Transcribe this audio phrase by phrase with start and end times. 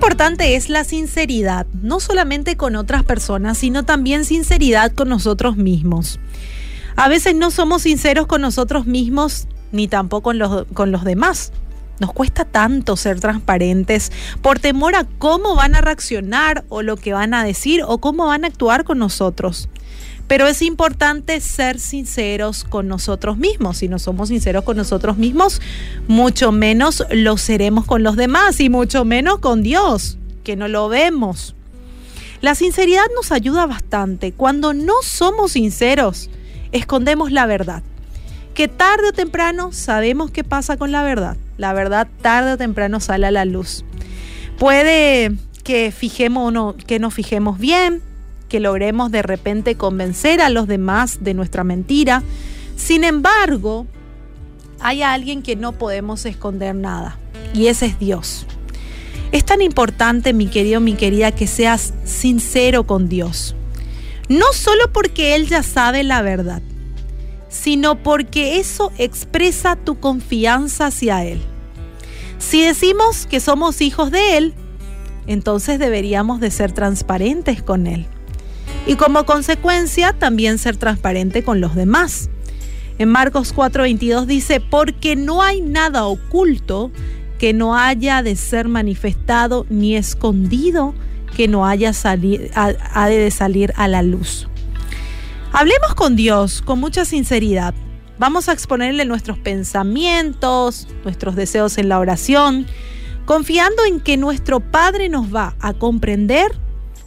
[0.00, 6.18] importante es la sinceridad, no solamente con otras personas, sino también sinceridad con nosotros mismos.
[6.96, 11.52] A veces no somos sinceros con nosotros mismos ni tampoco con los, con los demás.
[11.98, 14.10] Nos cuesta tanto ser transparentes
[14.40, 18.24] por temor a cómo van a reaccionar o lo que van a decir o cómo
[18.24, 19.68] van a actuar con nosotros.
[20.30, 23.78] Pero es importante ser sinceros con nosotros mismos.
[23.78, 25.60] Si no somos sinceros con nosotros mismos,
[26.06, 30.88] mucho menos lo seremos con los demás y mucho menos con Dios, que no lo
[30.88, 31.56] vemos.
[32.40, 34.32] La sinceridad nos ayuda bastante.
[34.32, 36.30] Cuando no somos sinceros,
[36.70, 37.82] escondemos la verdad.
[38.54, 43.00] Que tarde o temprano sabemos qué pasa con la verdad la verdad tarde o temprano
[43.00, 43.84] sale a la luz.
[44.58, 48.02] Puede que fijemos no, que nos fijemos bien,
[48.50, 52.22] que logremos de repente convencer a los demás de nuestra mentira.
[52.76, 53.86] Sin embargo,
[54.80, 57.18] hay alguien que no podemos esconder nada,
[57.54, 58.46] y ese es Dios.
[59.32, 63.54] Es tan importante, mi querido, mi querida, que seas sincero con Dios.
[64.28, 66.62] No solo porque Él ya sabe la verdad,
[67.48, 71.40] sino porque eso expresa tu confianza hacia Él.
[72.38, 74.54] Si decimos que somos hijos de Él,
[75.26, 78.06] entonces deberíamos de ser transparentes con Él.
[78.86, 82.30] Y como consecuencia también ser transparente con los demás.
[82.98, 86.90] En Marcos 4:22 dice, porque no hay nada oculto
[87.38, 90.94] que no haya de ser manifestado ni escondido
[91.36, 94.48] que no haya ha de salir a la luz.
[95.52, 97.74] Hablemos con Dios con mucha sinceridad.
[98.18, 102.66] Vamos a exponerle nuestros pensamientos, nuestros deseos en la oración,
[103.24, 106.52] confiando en que nuestro Padre nos va a comprender,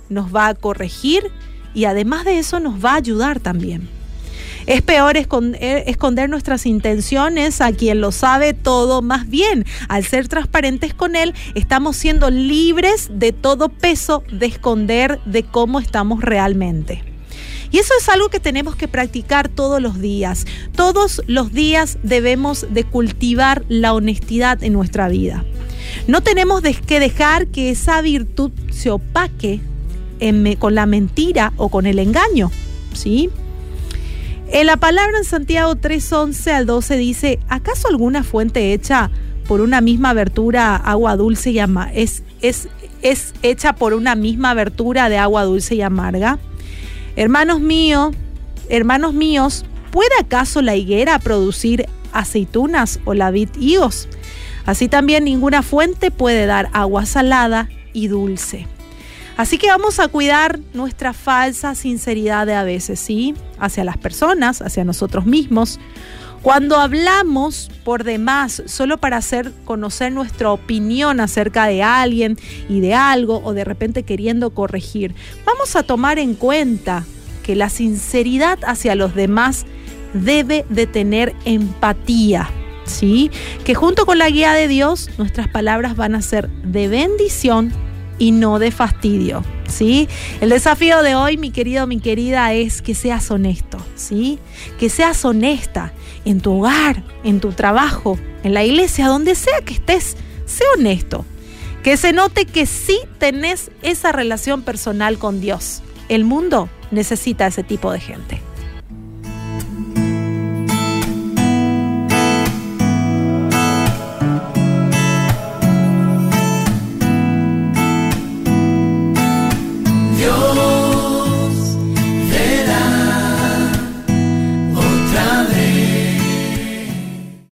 [0.09, 1.31] nos va a corregir
[1.73, 3.89] y además de eso nos va a ayudar también.
[4.65, 9.65] Es peor esconder, esconder, nuestras intenciones a quien lo sabe todo más bien.
[9.89, 15.79] Al ser transparentes con Él, estamos siendo libres de todo peso de esconder de cómo
[15.79, 17.03] estamos realmente.
[17.71, 20.45] Y eso es algo que tenemos que practicar todos los días.
[20.75, 25.43] Todos los días debemos de cultivar la honestidad en nuestra vida.
[26.07, 29.59] No tenemos que dejar que esa virtud se opaque
[30.59, 32.51] con la mentira o con el engaño.
[32.93, 33.29] ¿Sí?
[34.53, 39.09] En la palabra en Santiago 3:11 al 12 dice, ¿acaso alguna fuente hecha
[39.47, 42.67] por una misma abertura agua dulce y amarga es, es,
[43.01, 46.37] es hecha por una misma abertura de agua dulce y amarga?
[47.15, 48.13] Hermanos míos,
[48.69, 54.07] hermanos míos, ¿puede acaso la higuera producir aceitunas o la vid higos?
[54.65, 58.67] Así también ninguna fuente puede dar agua salada y dulce.
[59.35, 63.33] Así que vamos a cuidar nuestra falsa sinceridad de a veces, ¿sí?
[63.57, 65.79] Hacia las personas, hacia nosotros mismos.
[66.43, 72.93] Cuando hablamos por demás, solo para hacer conocer nuestra opinión acerca de alguien y de
[72.93, 77.05] algo, o de repente queriendo corregir, vamos a tomar en cuenta
[77.43, 79.65] que la sinceridad hacia los demás
[80.13, 82.49] debe de tener empatía.
[82.85, 83.31] ¿Sí?
[83.63, 87.71] Que junto con la guía de Dios, nuestras palabras van a ser de bendición
[88.19, 89.43] y no de fastidio.
[89.67, 90.07] ¿Sí?
[90.41, 94.37] El desafío de hoy, mi querido, mi querida, es que seas honesto, ¿sí?
[94.79, 95.93] Que seas honesta
[96.25, 100.15] en tu hogar, en tu trabajo, en la iglesia, donde sea que estés,
[100.45, 101.25] sé honesto.
[101.81, 105.81] Que se note que sí tenés esa relación personal con Dios.
[106.07, 108.41] El mundo necesita ese tipo de gente.